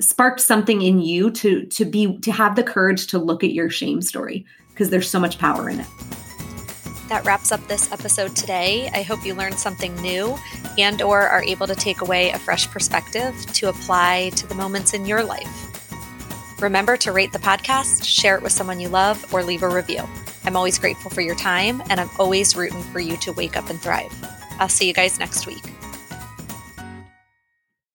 sparked 0.00 0.40
something 0.40 0.82
in 0.82 1.00
you 1.00 1.30
to 1.30 1.66
to 1.66 1.84
be 1.84 2.18
to 2.18 2.32
have 2.32 2.56
the 2.56 2.62
courage 2.62 3.06
to 3.08 3.18
look 3.18 3.44
at 3.44 3.52
your 3.52 3.70
shame 3.70 4.02
story 4.02 4.44
because 4.70 4.90
there's 4.90 5.08
so 5.08 5.20
much 5.20 5.38
power 5.38 5.68
in 5.68 5.80
it. 5.80 5.86
That 7.08 7.24
wraps 7.24 7.52
up 7.52 7.66
this 7.68 7.92
episode 7.92 8.34
today. 8.34 8.90
I 8.92 9.02
hope 9.02 9.24
you 9.24 9.34
learned 9.34 9.58
something 9.58 9.94
new 10.00 10.36
and 10.78 11.02
or 11.02 11.20
are 11.22 11.42
able 11.44 11.66
to 11.66 11.74
take 11.74 12.00
away 12.00 12.30
a 12.30 12.38
fresh 12.38 12.68
perspective 12.68 13.34
to 13.52 13.68
apply 13.68 14.30
to 14.36 14.46
the 14.46 14.54
moments 14.54 14.94
in 14.94 15.04
your 15.06 15.22
life. 15.22 15.70
Remember 16.60 16.96
to 16.96 17.12
rate 17.12 17.32
the 17.32 17.38
podcast, 17.38 18.04
share 18.04 18.36
it 18.36 18.42
with 18.42 18.52
someone 18.52 18.80
you 18.80 18.88
love, 18.88 19.32
or 19.34 19.42
leave 19.42 19.62
a 19.62 19.68
review. 19.68 20.02
I'm 20.44 20.56
always 20.56 20.78
grateful 20.78 21.10
for 21.10 21.20
your 21.20 21.34
time, 21.34 21.82
and 21.90 22.00
I'm 22.00 22.10
always 22.18 22.56
rooting 22.56 22.82
for 22.84 23.00
you 23.00 23.16
to 23.18 23.32
wake 23.32 23.56
up 23.56 23.68
and 23.68 23.80
thrive. 23.80 24.12
I'll 24.58 24.68
see 24.68 24.86
you 24.86 24.94
guys 24.94 25.18
next 25.18 25.46
week. 25.46 25.73